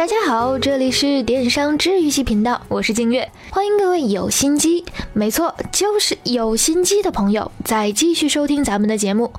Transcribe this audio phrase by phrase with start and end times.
[0.00, 4.82] 大家好，这里是电商治愈系频道，我是静月，欢迎各位有心机，
[5.12, 9.30] 没错，就是有心机的朋友再继续收听咱们的节目。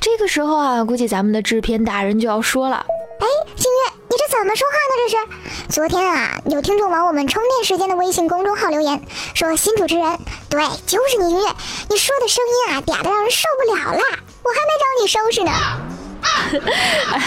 [0.00, 2.84] 这个时候啊，估计咱们的制片大人就要说了
[3.20, 4.92] ：“哎，静月，你这怎么说话呢？
[5.08, 9.00] 这是昨天啊，有听众往我们充电时间的微信公众号留言，
[9.34, 11.46] 说新主持人，对，就是你，音乐，
[11.88, 14.02] 你说的声音啊，嗲的让人受不了啦，
[14.42, 15.52] 我还没找你收拾呢。
[17.14, 17.22] ”哎，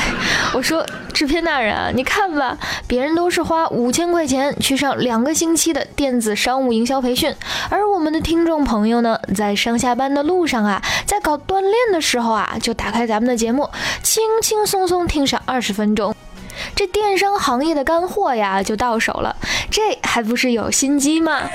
[0.53, 7.33] 我说制片大人啊，你看吧，别人都是花五千块钱去上两个星期的电子商务营销培训，
[7.69, 13.69] 而我们的听众朋友呢，在上下班的路上啊，在搞锻炼的时候啊，就打开咱们的节目，
[14.03, 16.13] 轻轻松松听上二十分钟，
[16.75, 19.37] 这电商行业的干货呀就到手了，
[19.71, 21.49] 这还不是有心机吗？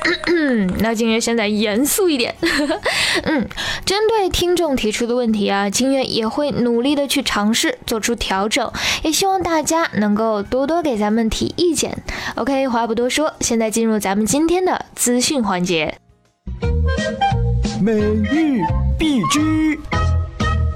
[0.80, 2.34] 那金月现在严肃一点。
[3.24, 3.48] 嗯，
[3.84, 8.70] 针对听众提出的问题啊，金月也会努力的去尝试做出调整，
[9.02, 11.96] 也希望大家能够多多给咱们提意见。
[12.36, 15.96] OK，话不多说，现在进入咱们今天的资讯环节。
[17.82, 18.62] 美玉
[18.98, 19.78] 必知。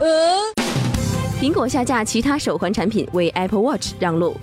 [0.00, 0.38] 呃，
[1.40, 4.36] 苹果下架其他手环产品，为 Apple Watch 让路。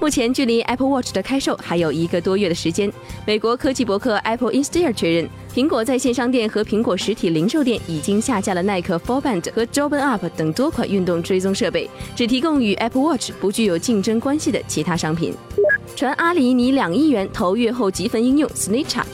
[0.00, 2.90] 目前距离 Apple Watch 的开售还有一个多月的时间。
[3.26, 15.34] 美国科技博客 Apple Insider 确认，苹果在线商店和苹果实体零售店已经下架了耐克 ForBand 和 Jordan Up 等多款运动追踪设备，只提供与 Apple Watch 不具有竞争关系的其他商品。
[15.96, 19.04] 传阿里拟两亿元投阅后积分应用 Snapchat。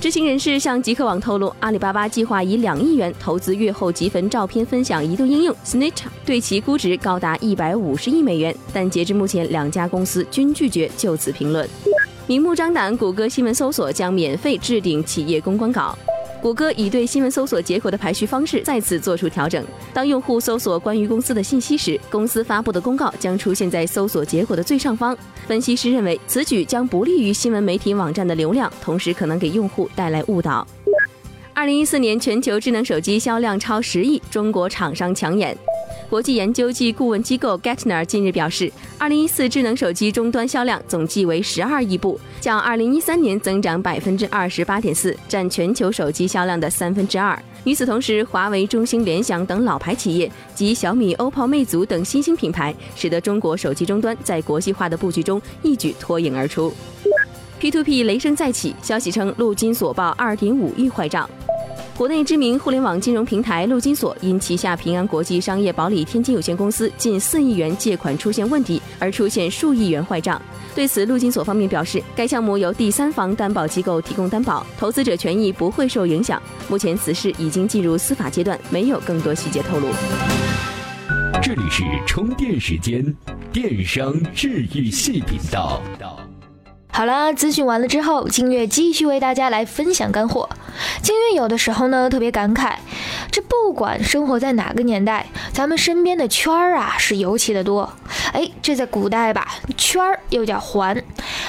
[0.00, 8.56] 知情人士向极客网透露，阿里巴巴计划以两亿元投资月后积分照片分享移动应用 Snitch，对其估值高达一百五十亿美元。
[8.72, 11.68] 但截至目前，两家公司均拒绝就此评论。
[12.26, 15.96] 明目张胆，谷歌新闻搜索将免费置顶企业公关稿。
[16.40, 19.62] 谷歌已对新闻搜索结果的排序方式再次做出调整。
[19.92, 25.16] 当用户搜索关于公司的信息时，公司发布的公告将出现在搜索结果的最上方。
[25.46, 30.66] 分析师认为，此举将不利于新闻媒体网站的流量，同时可能给用户带来误导。
[31.52, 35.54] 二零一四年全球智能手机销量超十亿，中国厂商抢眼。
[36.10, 47.40] 国际研究及顾问机构 Gartner 近日表示，二零一四智能手机终端销量总计为十二亿部，较二零一三年增长百分之二十八点四，占全球手机销量的三分之二。
[47.62, 56.74] 与此同时，华为、中兴、联想等老牌企业及小米、OPPO、魅族等新兴品牌，使得中国手机终端在国际化的布局中一举脱颖而出。
[57.60, 61.30] P2P 雷声再起，消息称陆金所报二点五亿坏账。
[62.00, 70.40] 国内知名互联网金融平台陆金所因旗下平安国际商业保理天津有限公司近四亿元借款出现问题，而出现数亿元坏账。
[70.74, 76.42] 对此，陆金所方面表示，该项目由第三方担保机构提供担保，投资者权益不会受影响。
[76.70, 79.88] 目前此事已经进入司法阶段，没有更多细节透露。
[81.42, 83.14] 这里是充电时间，
[83.52, 85.82] 电商治愈系频道。
[86.92, 90.48] 好啦，咨询完了之后，金月继续为大家来分享干货。
[91.02, 92.74] 金月有的时候呢特别感慨，
[93.30, 97.90] 这不管生活在哪个年代，咱们身边的圈儿啊是尤其的多。
[98.32, 99.46] 哎，这在古代吧，
[99.76, 101.02] 圈儿又叫环，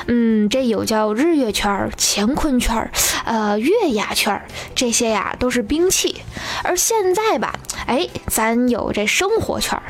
[0.08, 2.90] 嗯，这有叫日月圈、乾坤圈、
[3.26, 4.40] 呃月牙圈，
[4.76, 6.22] 这些呀都是兵器。
[6.64, 7.54] 而现在吧，
[7.88, 9.84] 哎，咱有这生活圈儿。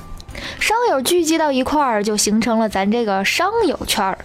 [0.59, 4.18] 商友聚集到一块儿，就形成了咱这个商友圈儿；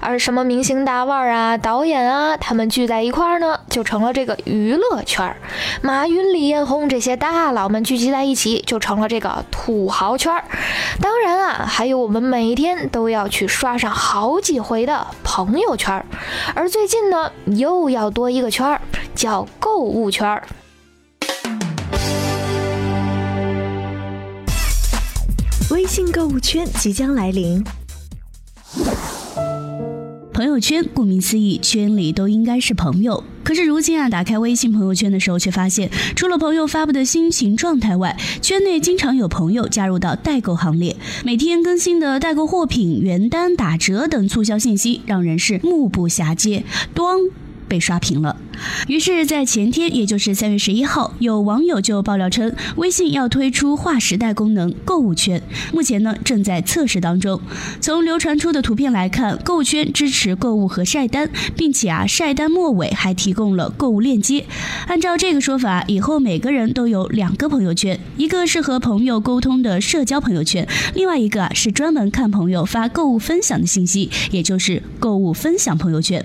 [0.00, 5.36] 而什么明星大腕儿啊、导演啊，他们聚在一块儿呢，就成了这个娱乐圈儿。
[5.82, 10.44] 马云、李彦宏这些大佬们聚集在一起，就成了这个土豪圈儿。
[11.00, 16.04] 当然啊，还有我们每天都要去刷上好几回的朋友圈儿。
[16.54, 18.80] 而最近呢，又要多一个圈儿，
[19.14, 20.42] 叫购物圈儿。
[25.84, 27.62] 微信购物圈即将来临。
[30.32, 33.22] 朋友圈顾名思义，圈里都应该是朋友。
[33.42, 40.96] 可是如今啊，打开微信朋友圈的时候，却发现除了朋友发布的心情状态外，圈内经常有朋友加入到代购行列。
[41.22, 46.64] 每天更新的代购货品、原单、打折等促销信息，让人是目不暇接。
[46.94, 47.30] 咣。
[47.68, 48.36] 被刷屏了。
[48.86, 57.40] 于是，在前天，也就是三月十一号，有网友就爆料称，微信要推出划时代功能购物圈，目前呢正在测试当中。
[57.80, 64.44] 从流传出的图片来看，购物圈支持购物和晒单，并且啊晒单末尾还提供了购物链接。
[64.86, 76.24] 按照这个说法，以后每个人都有两个朋友圈，一个是和朋友沟通的社交朋友圈，另外一个啊是专门看朋友发购物分享的信息，也就是购物分享朋友圈。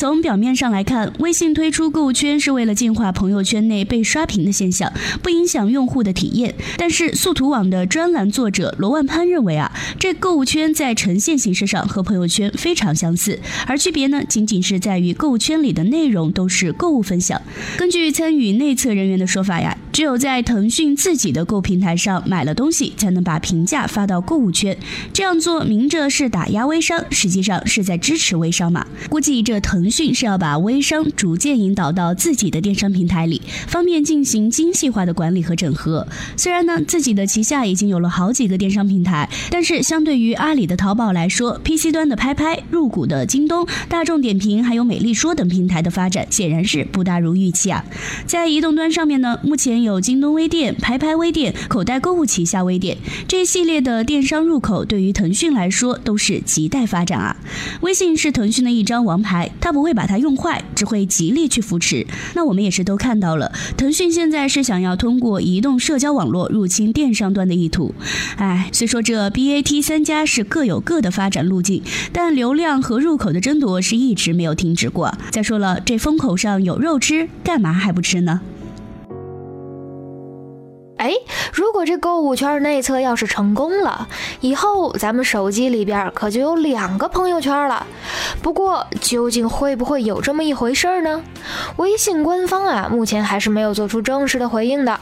[0.00, 4.90] 从表面上来看，微信推出购物圈是为了净化朋友圈内被刷屏的现象，
[5.22, 6.54] 不影响用户的体验。
[6.78, 17.42] 但是速图网的专栏作者罗万潘认为啊，这购物圈在呈现形式上和朋友圈非常相似，而区别呢，仅仅是在于购物圈里的内容都是购物分享。
[17.76, 24.74] 根据参与内测人员的说法呀，只有在腾讯自己的购物平台上买了东西，才能把评价发到购物圈。
[25.12, 28.86] 这样做明着是打压微商，实际上是在支持微商嘛？
[29.10, 29.60] 估计这。
[29.60, 36.08] 腾讯是要把微商逐渐引导到自己的电商平台里，方便进行精细化的管理和整合。
[36.34, 47.84] 虽然呢，自己的旗下已经有了好几个电商平台，但是相对于阿里的淘宝来说，PC 端的拍拍、入股的京东、大众点评还有美丽说等平台的发展显然是不大如预期啊。
[48.24, 52.96] 在移动端上面呢，目前有有京东微店、拍拍微店、口袋购物旗下微店
[53.26, 57.36] 这一系列的电商入口，对于腾讯来说都是亟待发展啊。
[57.80, 59.80] 微信是腾讯的一张王牌，它不。
[59.80, 62.06] 不会把它用坏，只会极力去扶持。
[62.34, 67.94] 那我们也是都看到了，腾讯现在是想要通过移动社交网络入侵电商端的意图。
[68.36, 71.82] 哎，虽说这 BAT 三家是各有各的发展路径，
[72.12, 75.16] 但流量和入口的争夺是一直没有停止过。
[75.30, 78.42] 再说了，这风口上有肉吃，干嘛还不吃呢？
[81.00, 81.14] 哎，
[81.54, 84.06] 如果这购物圈内测要是成功了，
[84.42, 87.86] 以后咱们手机里边可就有两个朋友圈了。
[88.42, 91.22] 不过，究竟会不会有这么一回事呢？
[91.76, 95.00] 微信官方啊，目前还是没有做出正式的回应的。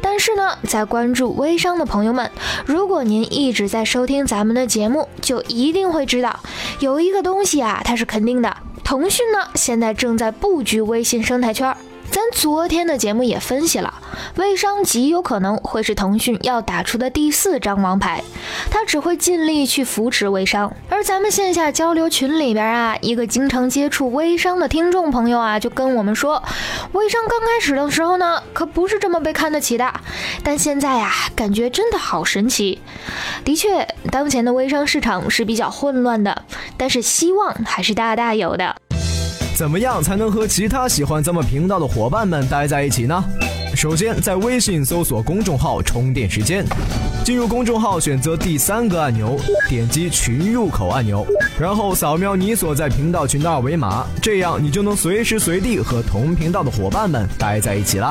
[0.00, 2.30] 但是呢，在关注微商的朋友们，
[2.64, 6.38] 如果您一直在收听咱们的节目，就一定会知道，
[6.78, 8.56] 有一个东西啊，它是肯定的。
[8.84, 11.76] 腾讯呢，现在正在布局微信生态圈。
[12.10, 13.94] 咱昨天的节目也分析了，
[14.36, 18.22] 微商极有可能会是腾讯要打出的第四张王牌，
[18.68, 20.74] 他只会尽力去扶持微商。
[20.88, 26.42] 而咱们线下交流群里边啊，一个经常接触微商的听众朋友啊，就跟我们说，
[26.92, 29.92] 微商刚开始的时候呢，可不是这么被看得起的，
[30.42, 32.80] 但现在呀，感觉真的好神奇。
[33.44, 36.44] 的确，当前的微商市场是比较混乱的，
[36.76, 38.74] 但是希望还是大大有的。
[39.60, 43.22] 怎么样才能和其他喜欢咱们频道的伙伴们待在一起呢？
[43.76, 46.64] 首先，在微信搜索公众号“充电时间”，
[47.26, 51.26] 进入公众号，选择第三个按钮，点击群入口按钮，
[51.60, 58.10] 然后扫描你所在频道群的二维码，这样你就能随时随地和同频道的伙伴们待在一起了。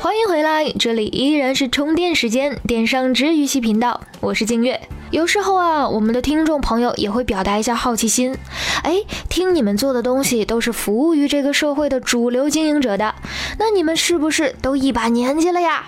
[0.00, 4.80] 欢迎回来，这里依然是充电时间电商治愈系频道，我是静月。
[5.10, 8.36] 有时候啊，我们的听众朋友也会表达一下好奇心。
[8.82, 13.14] 哎，听你们做的东西都是服务于这个社会的主流经营者的，
[13.58, 15.84] 那你们是不是都一把年纪了呀？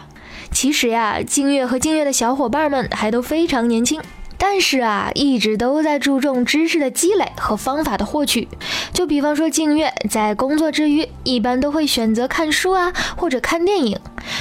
[0.51, 4.01] 其实呀，静月和静月的小伙伴们还都非常年轻。
[4.39, 8.49] 但是啊，一直都在注重知识的积累和方法的获取。
[8.93, 13.99] 就比方说，静月在工作之余，一般都会选择看书啊，或者看电影。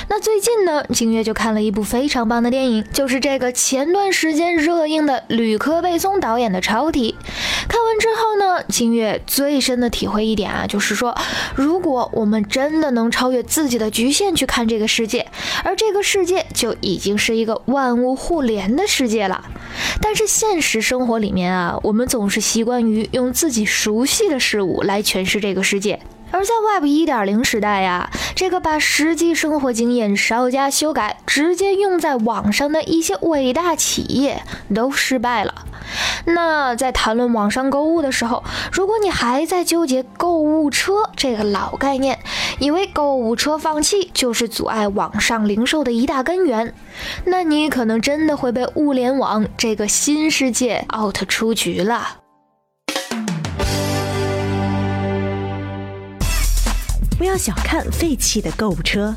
[0.10, 7.16] 那最近呢，静月就看了一部非常棒的电影，就是这个前段时间热映的吕克·贝松导演的《超体》。
[7.68, 11.16] 看完之后呢，静月最深的体会一点啊，就是说，
[11.56, 15.28] 如果我们真的能超越自己的局限去看这个世界，
[15.64, 19.46] 而这个世界就已经是一个万物互联的世界了。
[20.02, 26.00] 但是现实生活里面啊，我们总是习惯于用自己熟悉的事物来诠释这个世界。
[26.30, 34.44] 而在 Web 一点零时代呀，这个把实际生活经验稍加修改，直接用在网上的一些伟大企业
[34.76, 35.54] 都失败了。
[36.26, 42.17] 那在谈论网上购物的时候，如果你还在纠结购物车这个老概念，
[42.60, 46.74] 以为购物车放弃就是阻碍网上零售的一大根源，
[47.26, 52.18] 那你可能真的会被物联网这个新世界 out 出局了。
[57.18, 59.14] 不要小看废弃的购物车。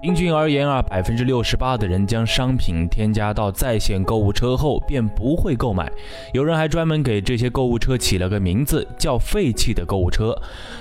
[0.00, 5.92] 平均而言啊，百分之六十八的人将商品添加到在线购物车后便不会购买。
[6.32, 10.34] 有人还专门给这些购物车起了个名字，叫“废弃的购物车”。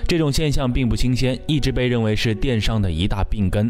[0.07, 3.69] 这种现象并不新鲜，一直被认为是电商的一大病根。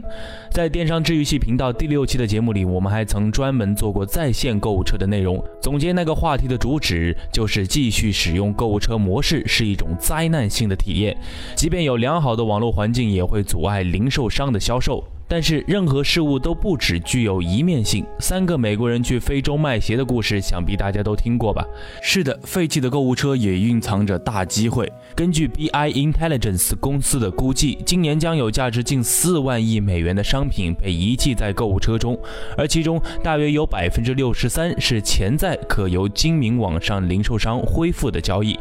[0.52, 5.44] 在电商治愈系频道第六期的节目里，我们还曾专门做过在线购物车的内容。
[5.60, 11.18] 总结那个话题的主旨就是：继续使用购物车模式是一种灾难性的体验，
[11.56, 15.04] 即便有良好的网络环境，也会阻碍零售商的销售。
[15.30, 18.06] 但是任何事物都不只具有一面性。
[18.20, 21.64] 三个美国人去非洲卖鞋的故事，想必大家都听过吧？
[22.02, 24.92] 是的，废弃的购物车也蕴藏着大机会。
[25.16, 32.20] 根据 BI Intelligence 公司的估计，今年将有价值近四万亿美元的商品被遗弃在购物车中，
[32.58, 38.58] 而其中大约有百分之六十三是潜在可由精明网上零售商恢复的交易。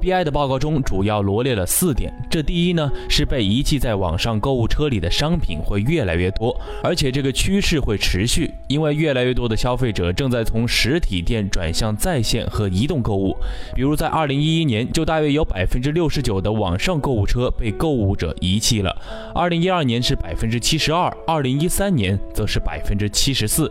[0.00, 13.36] BI 的报告中主要罗列了四点：这第一呢，是被遗弃在网上购物车里的商品会越越来越多，而且这个趋势会持续，因为越来越多的消费者正在从实体店转向在线和移动购物。
[13.72, 18.90] 比如在二零一一年，就大约有百分之六十九的网上购物车被购物者遗弃了；
[19.32, 23.70] 二零一二年是百分之七十二，二零一三年则是百分之七十四。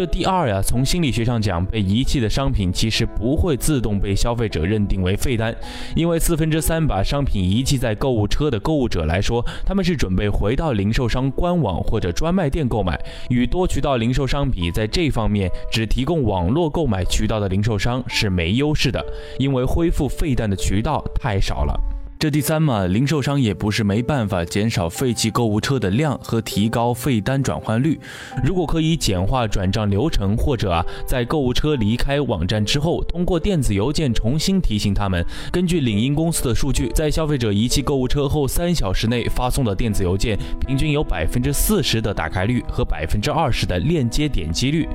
[0.00, 5.54] 这第二呀，从心理学上讲，被遗弃的商品其实不会自动被消费者认定为废单，
[5.94, 12.98] 因为四分之三把商品遗弃在购物车的购物者来说，他们是准备回到零售商官网或者专卖店购买。
[13.28, 19.04] 与多渠道零售商比，在这方面只提供网络购买渠道的零售商是没优势的，
[19.38, 21.78] 因为恢复废单的渠道太少了。
[22.20, 27.98] 这第三嘛，零售商也不是没办法减少废弃购物车的量和提高废单转换率。
[28.44, 35.24] 如果可以简化转账流程，或者啊，在购物车离开网站之后，通过电子邮件重新提醒他们。
[35.50, 44.86] 根据领英公司的数据，在消费者遗弃购物车后三小时内发送的电子邮件，平均有百分之四十的打开率和百分之二十的链接点击率。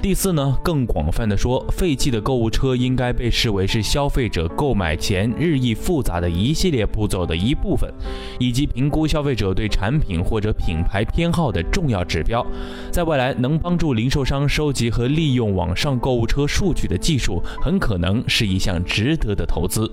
[0.00, 6.69] 第四呢，更广泛的说，废弃的购物车应该被视为是消费者购买前日益复杂的一系。
[6.70, 7.92] 列步骤的一部分，
[8.38, 12.44] 以及评估消费者对产品或者品牌偏好的重要指标，
[12.90, 19.90] 在未来能帮助零售商收集和利用网上购物车数据的技术，很可能是一项值得的投资。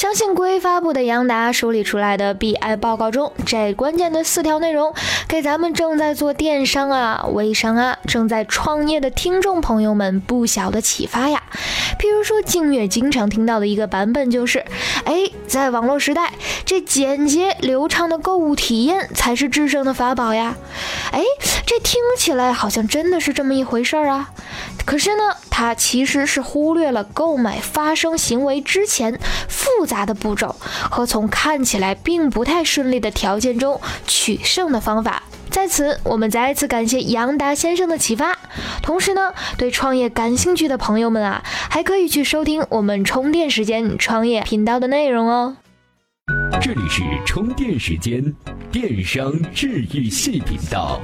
[0.00, 4.94] 相信龟发布的杨达梳理出来的 BI 报告中，这关键的四条内容，
[5.28, 11.42] 给咱们正在做电商啊、微商啊、正在创业的听众朋友们不小的启发呀。
[11.98, 14.64] 譬如说，静月经常听到的一个版本就是：
[15.04, 16.32] 哎，在网络时代，
[16.64, 20.56] 这简洁流畅的购物体验才是制胜的法宝呀。
[21.12, 21.22] 哎，
[21.66, 24.30] 这听起来好像真的是这么一回事儿啊。
[24.86, 30.56] 可是呢，它其实是忽略了购买发生行为之前复杂的步骤
[30.90, 35.22] 和从看起来并不太顺利的条件中取胜的方法。
[35.50, 38.38] 在此，我们再次感谢杨达先生的启发。
[38.80, 45.58] 同时呢，对创业感兴趣的朋友们啊，还可以去收听我们充电时间创业频道的内容哦。
[46.62, 48.34] 这里是充电时间
[48.72, 50.98] 电商治愈系频道。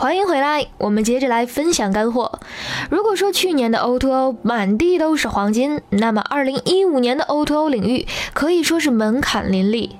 [0.00, 2.38] 欢迎回来，我们接着来分享干货。
[2.88, 9.96] 如果说去年的 O2O 满地都是黄金，那么2015年的 O2O 领域可以说是门槛林立。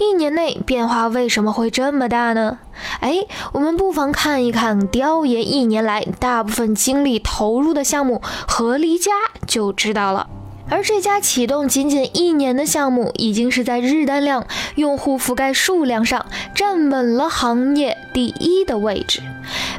[0.00, 2.58] 一年内变化为什么会这么大呢？
[2.98, 9.12] 哎，我们不妨看一看雕爷一年来大部分精力投入的项目和离家
[9.46, 10.26] 就知道了。
[10.68, 19.22] 而这家启动仅仅一年的项目，已经是在日单量、用户覆盖数量上站稳了行业第一的位置，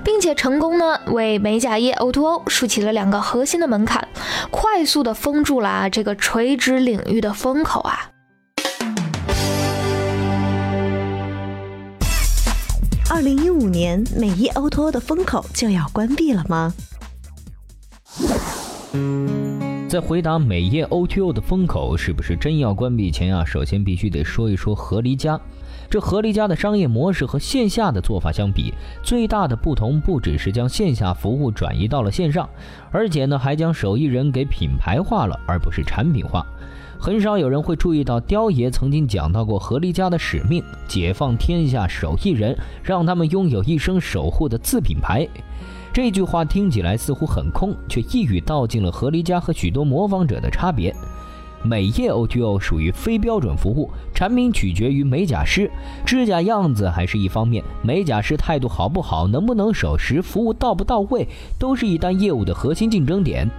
[0.03, 4.07] 并且成功呢为美甲业 O2O 竖起了两个核心的门槛，
[4.51, 8.11] 快速的封住了啊这个垂直领域的风口啊。
[13.09, 16.73] 二零一五年美业 O2O 的风口就要关闭了吗？
[19.89, 25.39] 在回答美业 O2O 的风口是不是真要关闭前啊，首先必须得说一说合离家。
[25.89, 32.49] 这合离家的商业模式和线下的做法相比，最大的不同不只是将线下服务转移到了线上，
[32.91, 36.45] 而且呢还将手艺人给品牌化了，而不是产品化。
[36.99, 45.27] 很少有人会注意到，雕爷曾经讲到过合离家的使命：解放天下手艺人，让他们拥有一生守护的自品牌。
[45.93, 50.93] 这句话听起来似乎很空，却一语道尽了合离家和许多模仿者的差别。
[51.63, 55.69] 美业 O2O 属于非标准服务，产品取决于美甲师，
[56.05, 61.27] 指甲样子还是一方面，美甲师态度好不好，能不能守时，服务到不到位，
[61.59, 63.49] 都是一单业务的核心竞争点。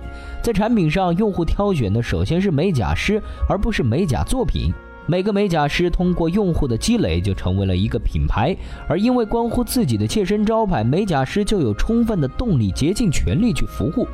[0.43, 4.73] 在产品上，用户挑选的首先是美甲师，而不是美甲作品。
[5.11, 8.55] 每个美甲师通过用户的积累就成为了一个品牌，
[8.87, 14.07] 而因为关乎自己的切身招牌，美甲师就有充分的动力，竭尽全力去服务。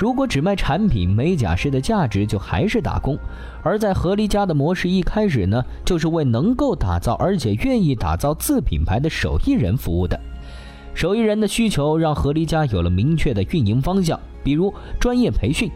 [0.00, 3.18] 如果只卖产品，美甲师的价值就还是打工。
[3.62, 10.18] 而在合离家的模式一开始呢，就是为能够打造而且愿意打造自品牌的手艺人服务的。
[10.94, 15.70] 手艺人的需求让合离家有了明确的运营方向，比如专业培训。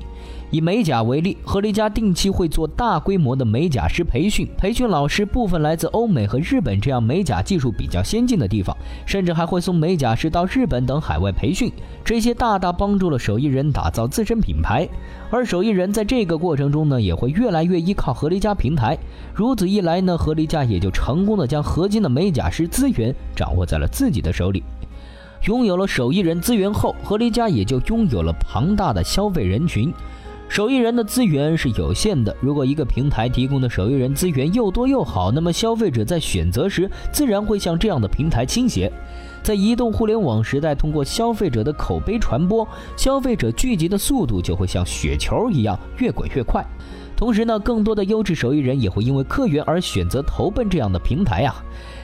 [0.54, 11.72] 以美甲为例，合离家定期会做大规模的美甲师培训，培训老师部分来自欧美和日本这样美甲技术比较先进的地方，甚至还会送美甲师到日本等海外培训。
[12.04, 14.88] 这些大大帮助了手艺人打造自身品牌，
[15.28, 18.96] 而手艺人在这个过程中呢，也会越来越依靠合离家平台。
[19.34, 24.62] 如此一来呢，合离家也就成功的将核心的美甲师资源掌握在了自己的手里。
[25.48, 29.92] 拥有了手艺人资源后，合离家也就拥有了庞大的消费人群。
[30.48, 38.92] 手艺人的资源是有限的，如果一个平台提供的手艺人资源又多又好，那么消费者在选择时自然会向这样的平台倾斜。
[39.42, 46.64] 在移动互联网时代，通过消费者的口碑传播，消费者聚集的速度就会像雪球一样越滚越快。
[47.16, 51.54] 同时呢，更多的优质手艺人也会因为客源而选择投奔这样的平台啊。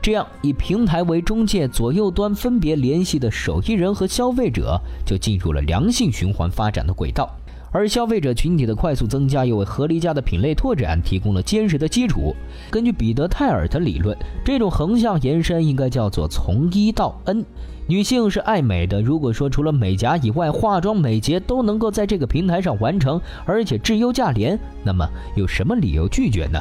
[0.02, 7.30] 这样以平台为中介，左右端分别联系的手艺人和消费者就进入了良性循环发展的轨道。
[7.72, 12.34] 而消费者群体的快速增加，又为合离家的品类拓展提供了坚实的基础。
[12.70, 17.44] 根据彼得泰尔的理论，这种横向延伸应该叫做从一到 N。
[17.86, 25.04] 女性是爱美的，如果说除了美甲以外，化妆、美睫都能够在这个平台上完成，而且质优价廉，那么
[25.36, 26.60] 有什么理由拒绝呢？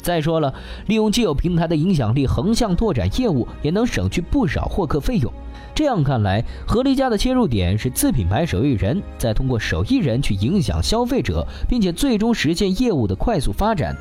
[0.00, 0.54] 再说了，
[0.86, 5.30] 利用既有平台的影响力横向拓展业务，也能省去不少获客费用。
[5.74, 13.94] 这样看来，合力家的切入点是自品牌手艺人，再通过手艺人去影响消费者，并且最终实现业务的快速发展。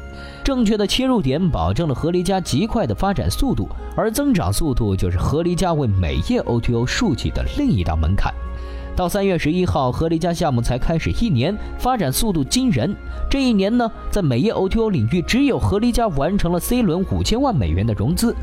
[0.43, 8.33] 正确的切入点保证了合力家极快的发展速度，而增长速度就是合力家为美业 O2O 竖起的另一道门槛。
[8.97, 12.95] 到三月十一号，合力家项目才开始一年，发展速度惊人。
[13.29, 18.35] 这一年呢，在美业 O T O 领域，只有合力家完成了 C 轮五千万美元的融资。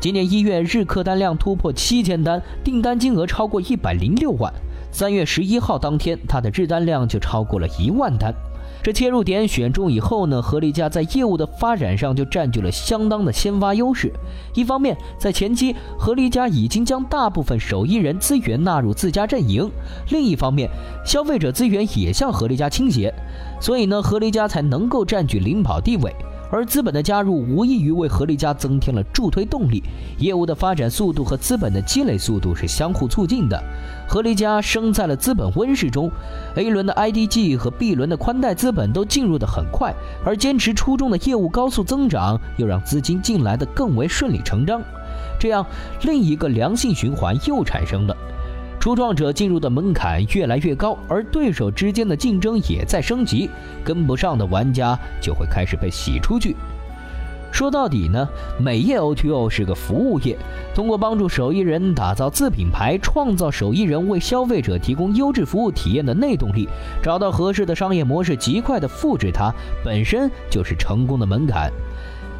[0.00, 4.50] 今年一月，日客单量突破七千单，订单金额超过一百零六万。
[4.90, 8.34] 三月十一号当天，它的日单量就超过了一万单。
[8.82, 14.12] 这切入点选中以后呢，合力家在业务的发展上就占据了相当的先发优势。
[14.54, 19.68] 一方面，在前期，合力家已经将大部分手艺人资源纳入自家阵营；
[20.10, 20.70] 另一方面，
[21.04, 23.12] 消费者资源也向合力家倾斜，
[23.60, 26.14] 所以呢，合力家才能够占据领跑地位。
[26.50, 29.82] 而资本的加入无异于为合力家增添了助推动力，
[30.18, 33.62] 业务的发展速度和资本的积累速度是相互促进的。
[34.08, 36.10] 合力家生在了资本温室中
[36.54, 44.80] ，A 轮的 IDG 和 B 轮的宽带资本都进入的很快，而坚持初衷的业务高速增长，又让资金进来的更为顺理成章。
[45.38, 45.64] 这样，
[46.02, 48.16] 另一个良性循环又产生了。
[48.80, 53.50] 初创者进入的门槛越来越高，而对手之间的竞争也在升级，
[53.84, 56.54] 跟不上的玩家就会开始被洗出去。
[57.50, 58.28] 说到底呢，
[58.60, 60.36] 美业 O2O 是个服务业，
[60.74, 66.68] 通过帮助手艺人打造自品牌，创造手艺人为消费者提供优质服务体验的内动力，
[67.02, 71.72] 找到合适的商业模式，极快的复制它，本身就是成功的门槛。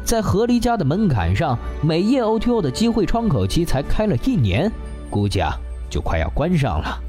[0.05, 4.71] 在合离家的门槛上，美业 O2O 的机会窗口期才开了一年，
[5.09, 5.59] 估计啊。
[5.89, 6.99] 就快要关上了。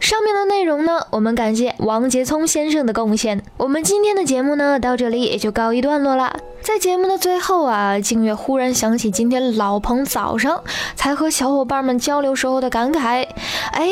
[0.00, 3.42] 上面的内容呢，我们感谢王杰聪先生的贡献。
[3.56, 6.36] 我们今天的节目呢，到这里也就告一段落了。
[6.64, 10.64] 在节目的最后啊，静月忽然想起今天老彭早上
[10.96, 13.28] 才和小伙伴们交流时候的感慨，
[13.72, 13.90] 哎，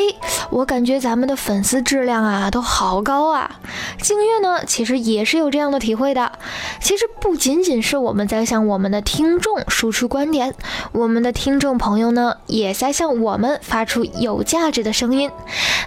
[0.49, 3.59] 我感觉咱们的粉丝质量啊都好高啊。
[4.01, 6.31] 静月呢，其实也是有这样的体会的。
[6.81, 10.55] 其实不仅仅是我们在向我们的听众输出观点，
[10.93, 15.29] 我们的听众朋友呢，也在向我们发出有价值的声音。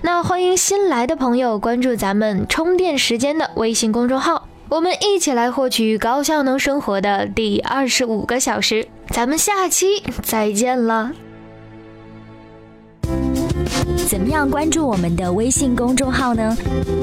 [0.02, 4.46] 那欢迎新来的朋友关注咱们充电时间的微信公众号。
[4.68, 11.12] 我们一起来获取高效能生活的第二十五个小时，咱们下期再见了。
[14.08, 16.56] 怎么样关注我们的微信公众号呢？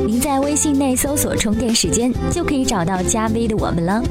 [0.05, 4.03] 您在微信内搜索“充电时间”就可以找到加 V 的我们了。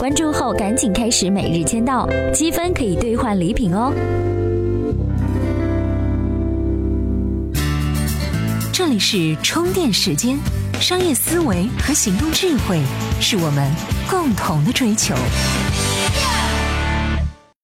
[0.00, 3.92] 关注后赶紧开始每日签到，积分可以兑换礼品哦。
[8.72, 10.36] 这里是充电时间。
[10.80, 12.80] 商业思维和行动智慧
[13.20, 13.74] 是我们
[14.08, 15.14] 共同的追求。